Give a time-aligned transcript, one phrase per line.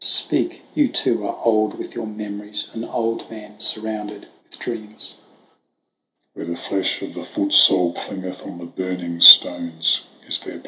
[0.03, 5.13] Speak, you too are old with your memories, an old man surrounded with dreams.
[5.13, 5.13] S.
[5.13, 5.17] Patric.
[6.33, 10.53] Where the flesh of the footsole clingeth on the burning stones is then place; VOL
[10.53, 10.59] I.